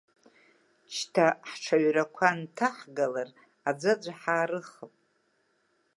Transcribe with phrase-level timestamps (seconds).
[0.95, 3.29] Шьҭа ҳҽаҩрақәа нҭаҳгалар,
[3.69, 4.93] аӡәаӡәа ҳаарыхап.